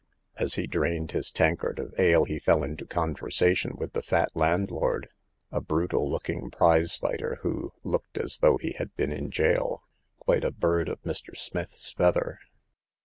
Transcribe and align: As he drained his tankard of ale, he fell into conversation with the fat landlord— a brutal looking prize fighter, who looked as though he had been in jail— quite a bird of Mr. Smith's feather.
As 0.35 0.55
he 0.55 0.65
drained 0.65 1.11
his 1.11 1.29
tankard 1.31 1.77
of 1.77 1.93
ale, 1.99 2.25
he 2.25 2.39
fell 2.39 2.63
into 2.63 2.87
conversation 2.87 3.73
with 3.77 3.93
the 3.93 4.01
fat 4.01 4.29
landlord— 4.33 5.09
a 5.51 5.61
brutal 5.61 6.09
looking 6.09 6.49
prize 6.49 6.95
fighter, 6.97 7.37
who 7.43 7.71
looked 7.83 8.17
as 8.17 8.39
though 8.39 8.57
he 8.57 8.71
had 8.79 8.95
been 8.95 9.11
in 9.11 9.29
jail— 9.29 9.83
quite 10.25 10.43
a 10.43 10.49
bird 10.49 10.89
of 10.89 10.99
Mr. 11.03 11.37
Smith's 11.37 11.91
feather. 11.91 12.39